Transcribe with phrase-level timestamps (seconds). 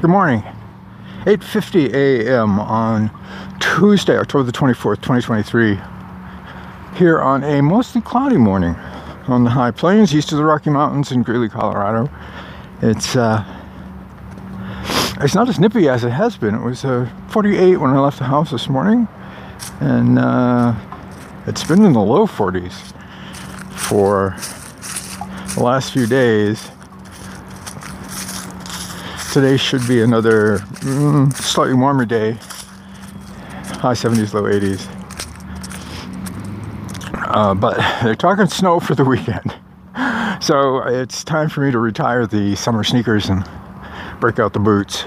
[0.00, 0.42] Good morning.
[1.26, 2.58] 8:50 a.m.
[2.58, 3.10] on
[3.60, 5.78] Tuesday, October the 24th, 2023.
[6.96, 8.74] Here on a mostly cloudy morning
[9.28, 12.10] on the high plains east of the Rocky Mountains in Greeley, Colorado.
[12.80, 13.44] It's uh,
[15.20, 16.54] it's not as nippy as it has been.
[16.54, 19.06] It was uh, 48 when I left the house this morning,
[19.80, 20.74] and uh,
[21.46, 22.94] it's been in the low 40s
[23.72, 24.34] for
[25.56, 26.70] the last few days.
[29.32, 32.32] Today should be another mm, slightly warmer day,
[33.78, 34.88] high 70s, low 80s.
[37.14, 39.54] Uh, but they're talking snow for the weekend.
[40.40, 43.46] So it's time for me to retire the summer sneakers and
[44.20, 45.04] break out the boots.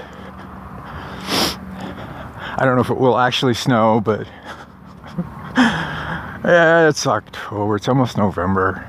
[2.56, 4.28] I don't know if it will actually snow, but
[5.56, 7.74] yeah, it's October.
[7.74, 8.88] It's almost November.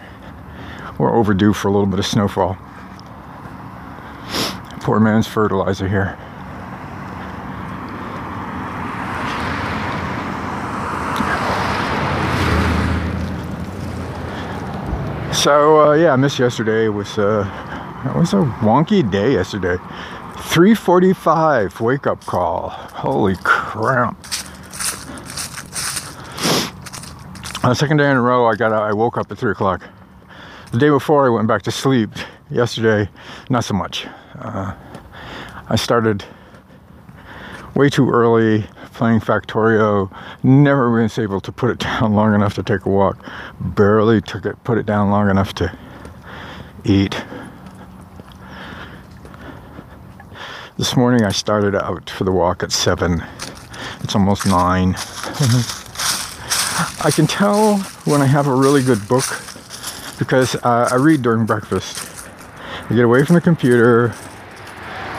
[1.00, 2.60] We're overdue for a little bit of snowfall.
[4.86, 6.16] Poor man's fertilizer here.
[15.34, 16.86] So uh, yeah, I missed yesterday.
[16.86, 17.50] It was uh,
[18.06, 19.78] it was a wonky day yesterday.
[20.36, 22.70] 3:45 wake up call.
[22.70, 24.16] Holy crap!
[27.64, 29.82] On the second day in a row, I got I woke up at three o'clock.
[30.72, 32.12] The day before, I went back to sleep.
[32.52, 33.10] Yesterday,
[33.50, 34.06] not so much.
[34.40, 34.74] Uh,
[35.68, 36.24] I started
[37.74, 40.10] way too early playing Factorio.
[40.44, 43.18] Never was able to put it down long enough to take a walk.
[43.60, 45.78] Barely took it, put it down long enough to
[46.84, 47.22] eat.
[50.78, 53.24] This morning I started out for the walk at seven.
[54.02, 54.96] It's almost nine.
[57.04, 59.26] I can tell when I have a really good book
[60.20, 62.15] because uh, I read during breakfast.
[62.90, 64.14] I get away from the computer.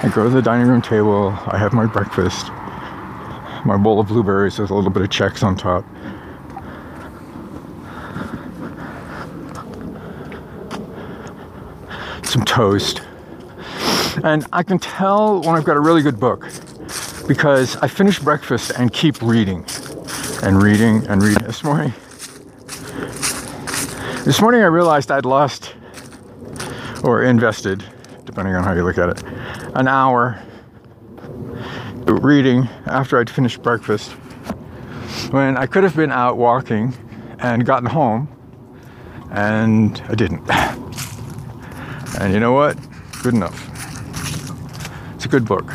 [0.03, 1.37] I go to the dining room table.
[1.47, 2.51] I have my breakfast
[3.67, 5.85] my bowl of blueberries with a little bit of Chex on top.
[12.25, 13.03] Some toast.
[14.25, 16.49] And I can tell when I've got a really good book
[17.27, 19.67] because I finish breakfast and keep reading
[20.43, 21.45] and reading and reading.
[21.45, 21.93] This morning,
[24.25, 25.75] this morning I realized I'd lost
[27.07, 27.85] or invested,
[28.25, 29.23] depending on how you look at it,
[29.75, 30.43] an hour
[32.07, 34.11] reading after I'd finished breakfast
[35.31, 36.95] when I could have been out walking
[37.39, 38.29] and gotten home,
[39.31, 40.43] and I didn't.
[42.19, 42.79] And you know what?
[43.23, 43.69] Good enough.
[45.15, 45.71] It's a good book.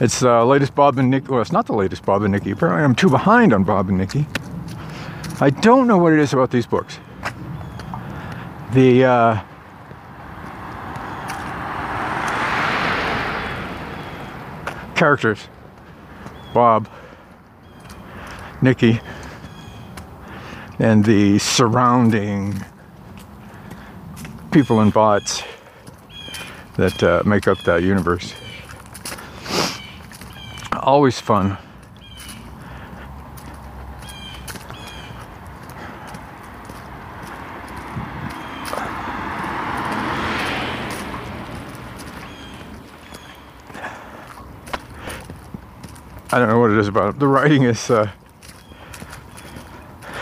[0.00, 1.26] It's the uh, latest Bob and Nikki.
[1.26, 2.52] Well, it's not the latest Bob and Nikki.
[2.52, 4.28] Apparently, I'm too behind on Bob and Nikki.
[5.40, 7.00] I don't know what it is about these books.
[8.72, 9.40] The uh,
[15.00, 15.48] characters
[16.52, 16.86] Bob,
[18.60, 19.00] Nikki,
[20.78, 22.62] and the surrounding
[24.50, 25.42] people and bots
[26.76, 28.34] that uh, make up that universe.
[30.74, 31.56] Always fun.
[46.32, 47.18] I don't know what it is about.
[47.18, 48.08] The writing is, uh,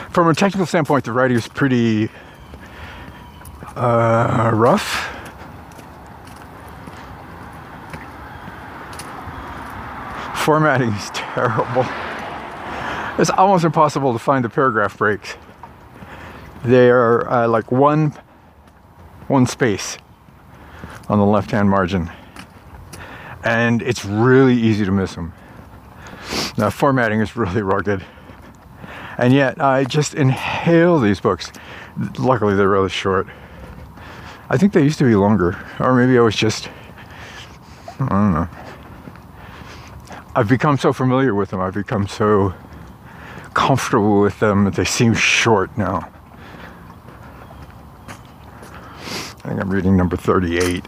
[0.08, 2.08] from a technical standpoint, the writing is pretty
[3.76, 5.04] uh, rough.
[10.44, 11.84] Formatting is terrible.
[13.18, 15.36] It's almost impossible to find the paragraph breaks.
[16.64, 18.14] They are uh, like one
[19.26, 19.98] one space
[21.10, 22.10] on the left-hand margin,
[23.44, 25.34] and it's really easy to miss them.
[26.58, 28.04] Now, formatting is really rugged.
[29.16, 31.52] And yet, I just inhale these books.
[32.18, 33.28] Luckily, they're really short.
[34.50, 36.68] I think they used to be longer, or maybe I was just,
[38.00, 38.48] I don't know.
[40.34, 42.54] I've become so familiar with them, I've become so
[43.54, 46.08] comfortable with them that they seem short now.
[48.08, 50.86] I think I'm reading number 38.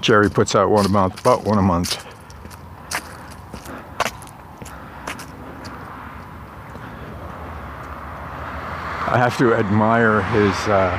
[0.00, 2.06] Jerry puts out one a month, about one a month.
[9.06, 10.54] I have to admire his.
[10.68, 10.96] Uh,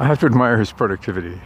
[0.00, 1.40] I have to admire his productivity.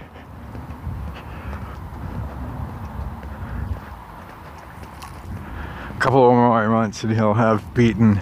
[5.91, 8.17] A couple of more months, and he'll have beaten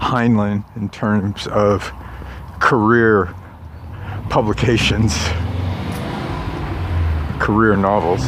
[0.00, 1.90] Heinlein in terms of
[2.60, 3.34] career
[4.34, 5.16] publications,
[7.38, 8.20] career novels.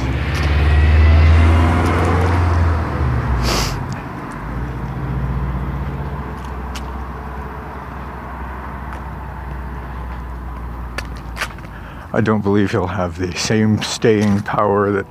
[12.12, 15.06] I don't believe he'll have the same staying power that,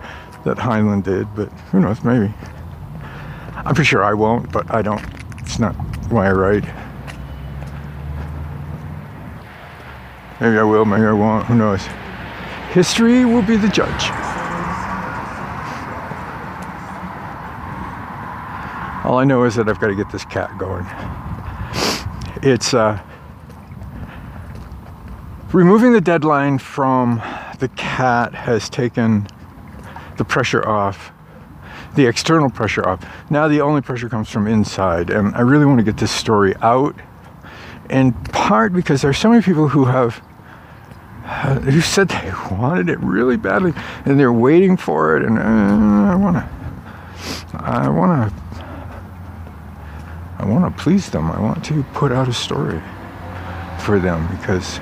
[0.45, 2.33] that Heinlein did, but who knows, maybe.
[3.53, 5.03] I'm pretty sure I won't, but I don't,
[5.39, 5.73] it's not
[6.09, 6.84] why I write.
[10.41, 11.85] Maybe I will, maybe I won't, who knows.
[12.71, 14.11] History will be the judge.
[19.05, 20.85] All I know is that I've got to get this cat going.
[22.43, 22.99] It's, uh,
[25.55, 27.21] Removing the deadline from
[27.59, 29.25] the cat has taken
[30.17, 31.13] the pressure off,
[31.95, 33.05] the external pressure off.
[33.29, 36.53] Now the only pressure comes from inside, and I really want to get this story
[36.57, 36.93] out.
[37.89, 40.21] In part because there are so many people who have
[41.63, 43.73] who said they wanted it really badly,
[44.05, 46.49] and they're waiting for it, and uh, I want to,
[47.57, 48.65] I want to,
[50.39, 51.31] I want to please them.
[51.31, 52.81] I want to put out a story
[53.79, 54.79] for them because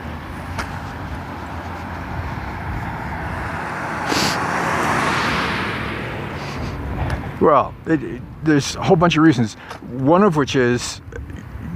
[7.43, 9.55] Well, it, it, there's a whole bunch of reasons.
[9.91, 11.01] One of which is,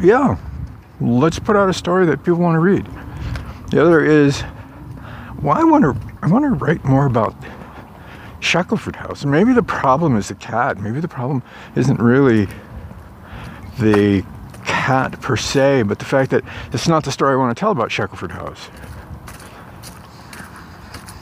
[0.02, 0.38] yeah,
[1.00, 2.88] let's put out a story that people want to read.
[3.72, 4.44] The other is,
[5.42, 7.36] well, I want to I want to write more about
[8.40, 9.26] Shackelford House.
[9.26, 10.78] Maybe the problem is the cat.
[10.78, 11.44] Maybe the problem
[11.76, 12.48] isn't really
[13.80, 14.26] the
[14.66, 17.72] cat per se, but the fact that it's not the story I want to tell
[17.72, 18.70] about Shackelford House.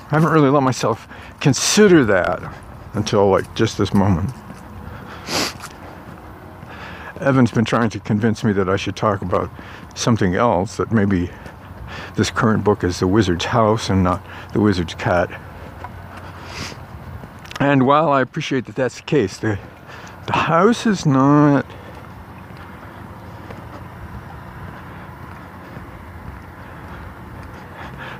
[0.06, 1.08] I haven't really let myself
[1.40, 2.42] consider that
[2.94, 4.30] until like just this moment.
[7.20, 9.50] Evan's been trying to convince me that I should talk about
[9.96, 11.30] something else, that maybe
[12.16, 15.30] this current book is The Wizard's House and not The Wizard's Cat.
[17.60, 19.58] And while I appreciate that that's the case, the,
[20.28, 21.66] the house is not.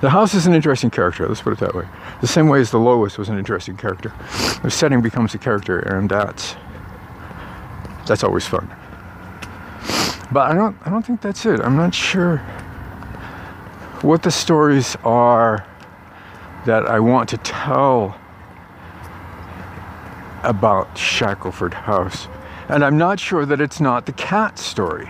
[0.02, 1.88] The house is an interesting character, let's put it that way
[2.22, 4.14] the same way as the Lois was an interesting character.
[4.64, 6.56] The setting becomes a character, and that's
[8.08, 8.74] that's always fun.
[10.32, 11.60] But I don't I don't think that's it.
[11.62, 12.38] I'm not sure
[14.02, 15.66] what the stories are
[16.66, 18.20] that I want to tell
[20.44, 22.28] about Shackleford House.
[22.70, 25.10] And I'm not sure that it's not the cat story.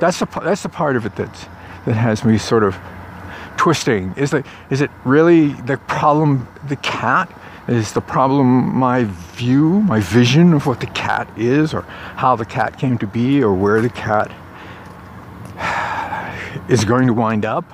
[0.00, 1.48] That's the that's the part of it that
[1.86, 2.76] that has me sort of
[3.56, 4.12] twisting?
[4.16, 7.30] Is the is it really the problem the cat?
[7.66, 11.80] Is the problem my view, my vision of what the cat is, or
[12.16, 14.30] how the cat came to be, or where the cat
[16.68, 17.64] is going to wind up?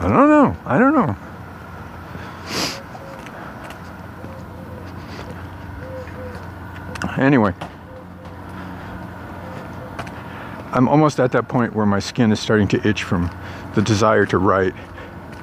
[0.00, 0.54] I don't know.
[0.66, 1.16] I don't know.
[7.16, 7.54] Anyway,
[10.72, 13.30] I'm almost at that point where my skin is starting to itch from
[13.74, 14.74] the desire to write,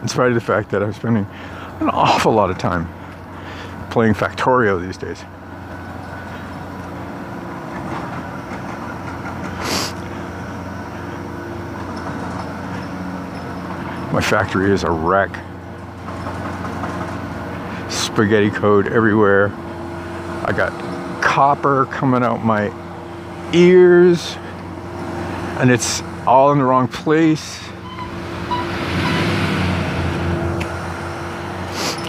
[0.03, 1.25] in spite of the fact that I'm spending
[1.79, 2.87] an awful lot of time
[3.89, 5.23] playing Factorio these days.
[14.11, 15.29] My factory is a wreck.
[17.91, 19.51] Spaghetti code everywhere.
[20.45, 20.71] I got
[21.21, 22.71] copper coming out my
[23.53, 24.35] ears,
[25.59, 27.59] and it's all in the wrong place.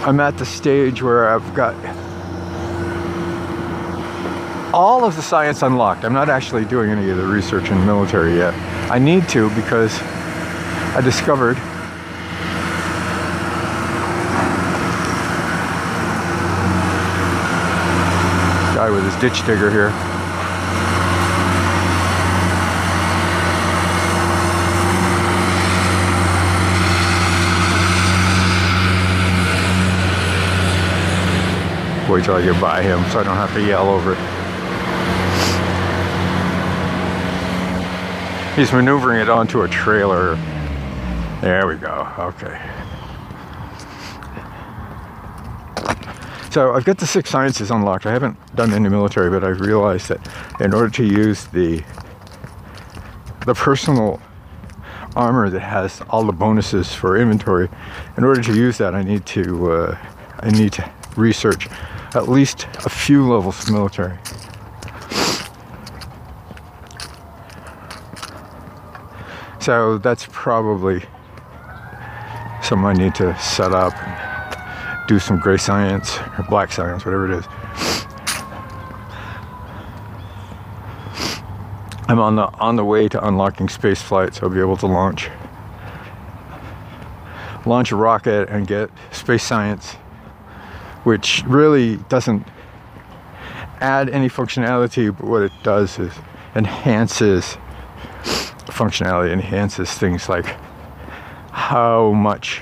[0.03, 1.75] I'm at the stage where I've got
[4.73, 6.03] all of the science unlocked.
[6.03, 8.55] I'm not actually doing any of the research in the military yet.
[8.89, 10.01] I need to because
[10.95, 11.57] I discovered
[18.75, 20.20] guy with his ditch digger here.
[32.11, 34.19] Wait till I get by him so I don't have to yell over it.
[38.57, 40.35] He's maneuvering it onto a trailer.
[41.39, 42.05] There we go.
[42.19, 42.59] Okay.
[46.49, 48.05] So I've got the six sciences unlocked.
[48.05, 50.19] I haven't done any military, but I've realized that
[50.59, 51.81] in order to use the
[53.45, 54.21] the personal
[55.15, 57.69] armor that has all the bonuses for inventory,
[58.17, 59.97] in order to use that, I need to uh,
[60.41, 61.69] I need to research
[62.13, 64.17] at least a few levels of military.
[69.59, 71.03] So that's probably
[72.63, 73.93] something I need to set up
[75.07, 77.45] do some gray science or black science, whatever it is.
[82.07, 84.87] I'm on the on the way to unlocking space flight, so I'll be able to
[84.87, 85.29] launch
[87.65, 89.95] launch a rocket and get space science,
[91.03, 92.47] which really doesn't
[93.79, 96.13] add any functionality, but what it does is
[96.55, 97.57] enhances
[98.67, 100.55] functionality, enhances things like
[101.51, 102.61] how much,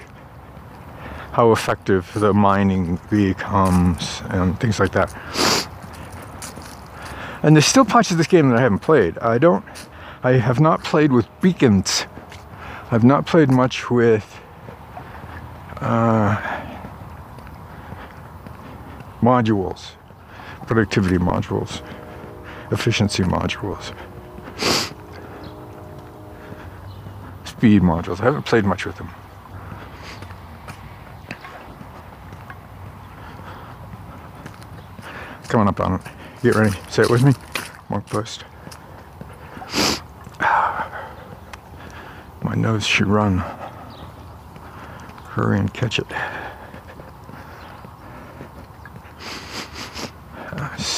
[1.34, 5.14] how effective the mining becomes, and things like that.
[7.44, 9.18] And there's still parts of this game that I haven't played.
[9.20, 9.64] I don't,
[10.24, 12.06] I have not played with beacons.
[12.92, 14.40] I've not played much with
[15.78, 16.49] uh,
[19.22, 19.92] modules,
[20.68, 21.82] productivity modules,
[22.72, 23.94] efficiency modules,
[27.46, 28.22] speed modules.
[28.22, 29.10] I haven't played much with them.
[35.50, 36.02] Coming up on it.
[36.44, 36.76] Get ready.
[36.90, 37.34] Say it with me.
[37.90, 38.44] Monk post.
[40.40, 40.88] My
[42.56, 43.40] nose should run.
[45.30, 46.06] Hurry and catch it.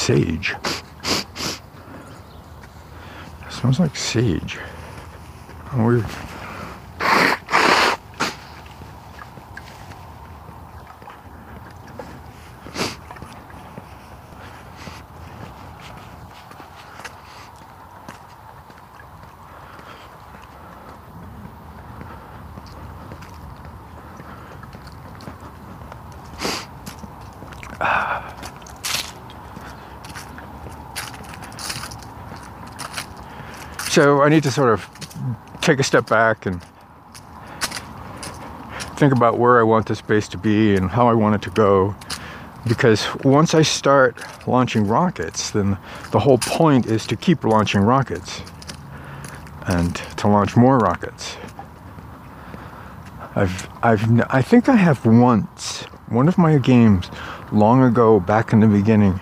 [0.02, 0.56] Sage.
[3.48, 4.58] smells like sage.
[5.74, 6.04] Oh, Weird.
[34.22, 34.88] I need to sort of
[35.60, 36.62] take a step back and
[38.96, 41.50] think about where I want this base to be and how I want it to
[41.50, 41.96] go.
[42.68, 45.76] Because once I start launching rockets, then
[46.12, 48.42] the whole point is to keep launching rockets
[49.66, 51.36] and to launch more rockets.
[53.34, 57.10] I've, I've, I think I have once, one of my games
[57.50, 59.20] long ago, back in the beginning,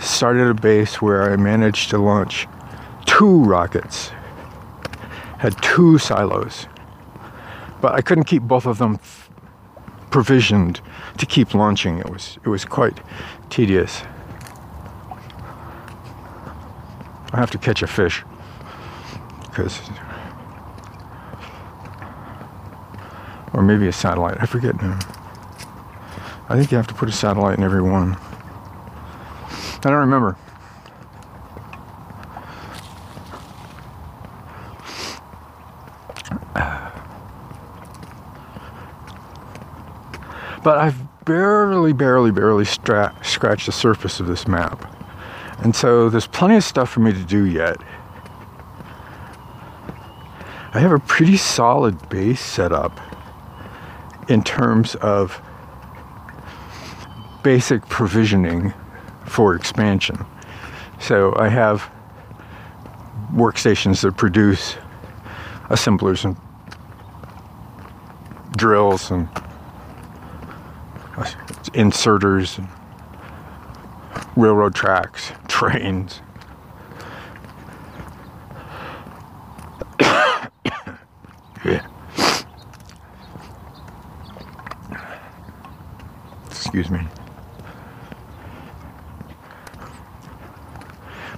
[0.00, 2.48] started a base where I managed to launch
[3.20, 4.12] two rockets,
[5.40, 6.66] had two silos,
[7.82, 8.98] but I couldn't keep both of them
[10.10, 10.80] provisioned
[11.18, 11.98] to keep launching.
[11.98, 12.98] It was it was quite
[13.50, 14.04] tedious.
[17.32, 18.24] I have to catch a fish
[19.42, 19.78] because,
[23.52, 24.38] or maybe a satellite.
[24.40, 24.98] I forget now.
[26.48, 28.16] I think you have to put a satellite in every one.
[29.50, 30.38] I don't remember.
[40.62, 44.94] But I've barely, barely, barely stra- scratched the surface of this map.
[45.62, 47.76] And so there's plenty of stuff for me to do yet.
[50.72, 53.00] I have a pretty solid base set up
[54.28, 55.42] in terms of
[57.42, 58.72] basic provisioning
[59.26, 60.24] for expansion.
[61.00, 61.90] So I have
[63.32, 64.76] workstations that produce
[65.70, 66.36] assemblers and
[68.56, 69.28] drills and
[71.74, 72.66] inserters,
[74.36, 76.20] railroad tracks, trains.
[81.64, 81.86] yeah.
[86.46, 87.00] Excuse me.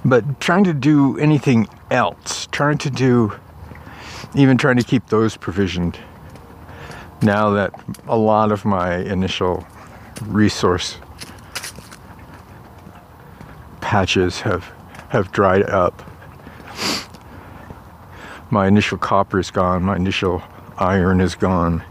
[0.04, 3.32] But trying to do anything else, trying to do,
[4.34, 5.98] even trying to keep those provisioned
[7.22, 7.72] now that
[8.08, 9.66] a lot of my initial
[10.28, 10.98] resource
[13.80, 14.72] patches have
[15.10, 16.02] have dried up.
[18.50, 20.42] My initial copper is gone, my initial
[20.78, 21.84] iron is gone.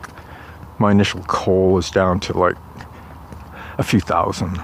[0.79, 2.55] My initial coal is down to like
[3.77, 4.59] a few thousand.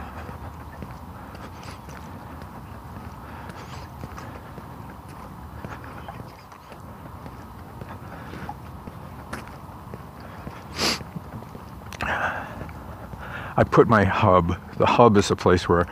[13.58, 14.56] I put my hub.
[14.78, 15.88] The hub is a place where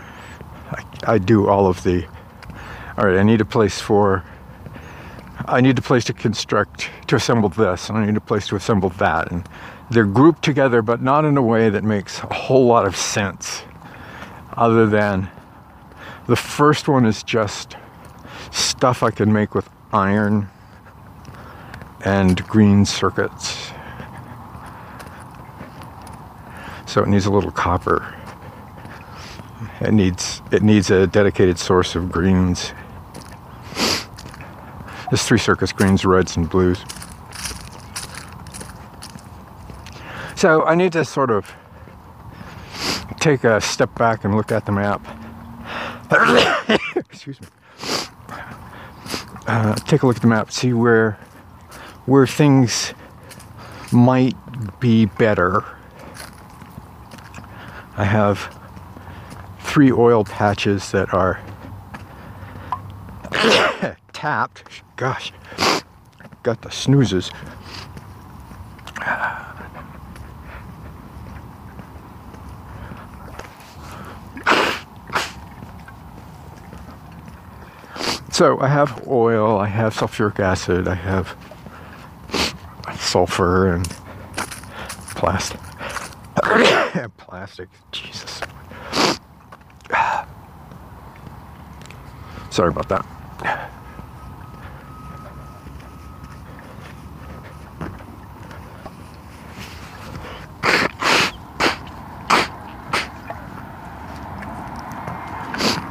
[0.72, 2.06] I, I do all of the.
[2.98, 4.24] All right, I need a place for.
[5.48, 8.56] I need a place to construct, to assemble this, and I need a place to
[8.56, 9.32] assemble that.
[9.32, 9.48] And
[9.92, 13.64] they're grouped together, but not in a way that makes a whole lot of sense,
[14.54, 15.30] other than
[16.28, 17.76] the first one is just
[18.52, 20.50] stuff I can make with iron
[22.04, 23.65] and green circuits.
[26.96, 28.16] So it needs a little copper.
[29.82, 32.72] It needs it needs a dedicated source of greens.
[35.10, 36.86] There's three circus greens, reds, and blues.
[40.38, 41.54] So I need to sort of
[43.20, 45.06] take a step back and look at the map.
[46.96, 47.48] Excuse me.
[49.48, 51.20] Uh, take a look at the map, see where
[52.06, 52.94] where things
[53.92, 54.38] might
[54.80, 55.75] be better.
[57.98, 58.54] I have
[59.60, 61.40] three oil patches that are
[64.14, 64.64] tapped.
[64.96, 65.32] Gosh,
[66.44, 67.32] got the snoozes.
[78.36, 81.38] So I have oil, I have sulfuric acid, I have
[82.98, 83.88] sulfur and
[85.16, 85.65] plastic.
[87.18, 88.40] plastic, Jesus.
[92.50, 93.06] Sorry about that.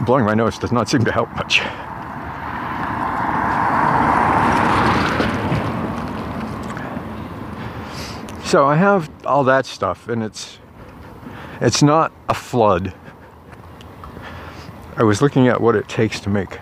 [0.06, 1.60] Blowing my nose does not seem to help much.
[8.46, 10.58] So I have all that stuff, and it's
[11.60, 12.94] it's not a flood.
[14.96, 16.58] I was looking at what it takes to make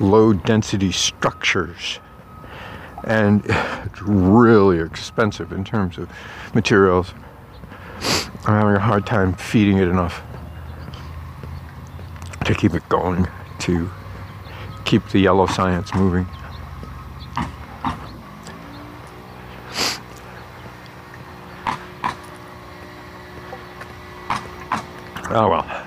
[0.00, 2.00] low density structures,
[3.04, 6.08] and it's really expensive in terms of
[6.54, 7.14] materials.
[8.46, 10.22] I'm having a hard time feeding it enough
[12.44, 13.26] to keep it going,
[13.60, 13.90] to
[14.84, 16.26] keep the yellow science moving.
[25.30, 25.84] Oh well.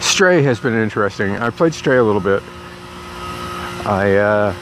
[0.00, 1.36] Stray has been interesting.
[1.36, 2.42] I played Stray a little bit.
[3.84, 4.54] I uh,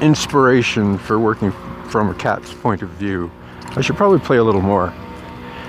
[0.00, 1.52] inspiration for working
[1.88, 3.30] from a cat's point of view.
[3.76, 4.92] I should probably play a little more.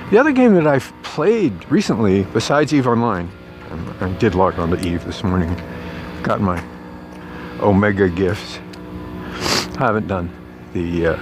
[0.09, 3.29] The other game that I've played recently, besides Eve Online,
[4.01, 5.55] I did log on to Eve this morning,
[6.23, 6.63] got my
[7.59, 8.59] Omega gifts.
[9.77, 10.29] I haven't done
[10.71, 11.15] the uh,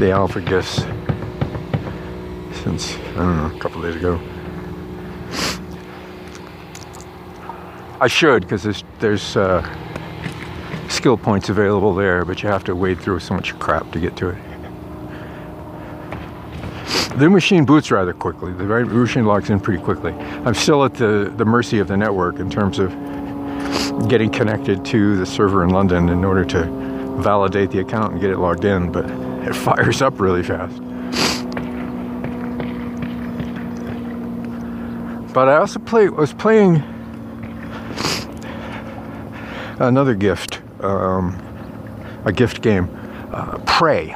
[0.00, 0.82] the alpha gifts
[2.64, 4.20] since I don't know a couple days ago.
[8.00, 9.62] I should because there's there's uh,
[10.88, 14.16] skill points available there, but you have to wade through so much crap to get
[14.16, 14.38] to it.
[17.16, 18.52] The machine boots rather quickly.
[18.54, 20.12] The machine logs in pretty quickly.
[20.44, 22.90] I'm still at the, the mercy of the network in terms of
[24.08, 26.64] getting connected to the server in London in order to
[27.20, 29.04] validate the account and get it logged in, but
[29.46, 30.80] it fires up really fast.
[35.32, 36.82] But I also play was playing
[39.78, 41.40] another gift, um,
[42.24, 42.90] a gift game,
[43.32, 44.10] uh, Prey,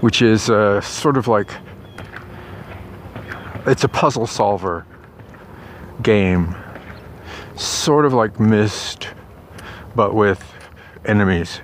[0.00, 1.50] which is uh, sort of like
[3.66, 4.86] it's a puzzle solver
[6.02, 6.54] game,
[7.56, 9.08] sort of like Myst,
[9.94, 10.42] but with
[11.04, 11.60] enemies.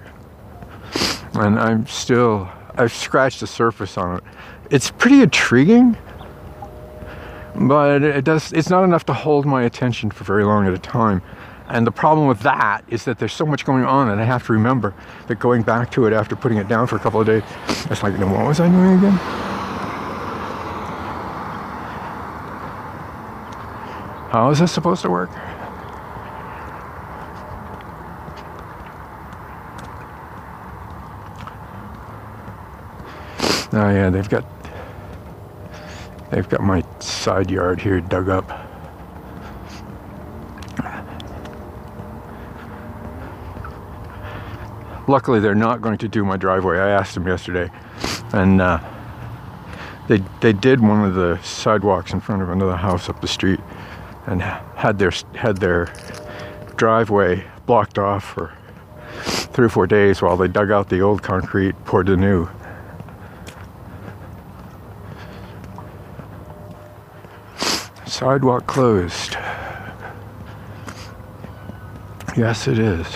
[1.34, 4.24] And I'm still, I've scratched the surface on it.
[4.70, 5.96] It's pretty intriguing,
[7.54, 10.78] but it does, it's not enough to hold my attention for very long at a
[10.78, 11.22] time.
[11.68, 14.46] And the problem with that is that there's so much going on, and I have
[14.46, 14.94] to remember
[15.28, 17.42] that going back to it after putting it down for a couple of days,
[17.90, 19.53] it's like, what was I doing again?
[24.34, 25.30] How is this supposed to work?
[33.72, 34.44] Oh yeah, they've got
[36.32, 38.48] they've got my side yard here dug up.
[45.06, 46.80] Luckily, they're not going to do my driveway.
[46.80, 47.70] I asked them yesterday,
[48.32, 48.80] and uh,
[50.08, 53.60] they they did one of the sidewalks in front of another house up the street
[54.26, 55.92] and had their had their
[56.76, 58.52] driveway blocked off for
[59.22, 62.48] three or four days while they dug out the old concrete, poured the new.
[68.06, 69.36] Sidewalk closed.
[72.36, 73.06] Yes, it is.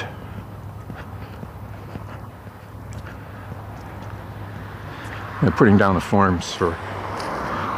[5.41, 6.77] They're putting down the forms for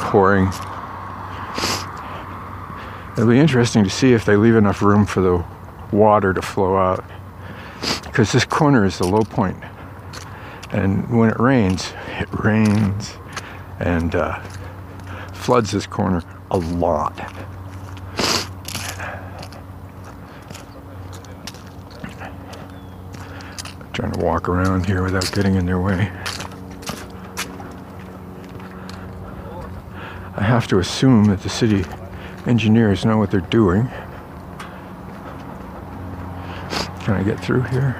[0.00, 0.50] pouring.
[3.20, 5.44] It'll be interesting to see if they leave enough room for the
[5.92, 7.04] water to flow out.
[8.04, 9.62] Because this corner is the low point.
[10.70, 13.12] And when it rains, it rains
[13.78, 14.40] and uh,
[15.34, 17.14] floods this corner a lot.
[23.92, 26.10] Trying to walk around here without getting in their way.
[30.36, 31.84] I have to assume that the city
[32.46, 33.88] engineers know what they're doing.
[37.00, 37.96] Can I get through here?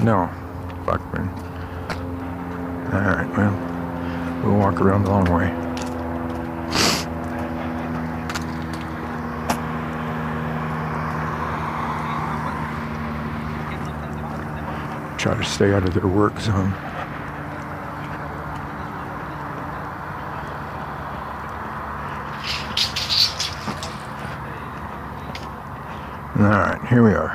[0.00, 0.30] No.
[0.86, 1.28] Fuck, man.
[2.92, 5.48] Alright, well, we'll walk around the long way.
[15.18, 16.72] Try to stay out of their work zone.
[26.38, 27.30] Alright, here we are.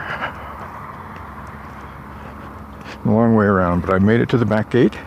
[3.03, 4.97] A long way around, but I made it to the back gate.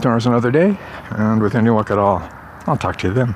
[0.00, 0.78] Tomorrow's another day,
[1.10, 2.22] and with any luck at all,
[2.68, 3.34] I'll talk to you then.